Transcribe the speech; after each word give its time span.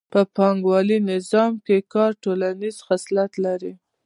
په 0.13 0.21
پانګوالي 0.35 0.97
نظام 1.11 1.51
کې 1.65 1.77
کار 1.93 2.11
ټولنیز 2.23 2.75
خصلت 2.87 3.31
لري 3.45 3.73